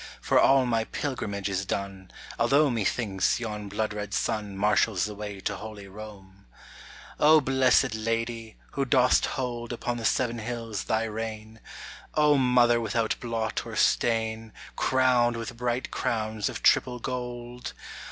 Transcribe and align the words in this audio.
For 0.19 0.39
all 0.39 0.65
my 0.65 0.85
pilgrimage 0.85 1.47
is 1.47 1.63
done, 1.63 2.09
Although, 2.39 2.71
methinks, 2.71 3.39
yon 3.39 3.69
blood 3.69 3.93
red 3.93 4.15
sun 4.15 4.57
Marshals 4.57 5.05
the 5.05 5.13
way 5.13 5.39
to 5.41 5.55
Holy 5.57 5.87
Rome. 5.87 6.47
O 7.19 7.39
Blessed 7.39 7.93
Lady, 7.93 8.57
who 8.71 8.83
dost 8.83 9.27
hold 9.37 9.71
Upon 9.71 9.97
the 9.97 10.03
seven 10.05 10.39
hills 10.39 10.85
thy 10.85 11.03
reign! 11.03 11.59
Mother 12.17 12.81
without 12.81 13.13
blot 13.19 13.63
or 13.63 13.75
stain, 13.75 14.53
Crowned 14.75 15.37
with 15.37 15.55
bright 15.55 15.91
crowns 15.91 16.49
of 16.49 16.63
triple 16.63 16.97
gold 16.97 17.73